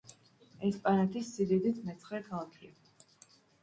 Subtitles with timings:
[0.69, 2.77] ესპანეთის სიდიდით მეცხრე ქალაქია.